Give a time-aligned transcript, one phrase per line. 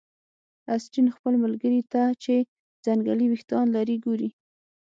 [0.75, 2.35] اسټین خپل ملګري ته چې
[2.85, 4.29] ځنګلي ویښتان لري ګوري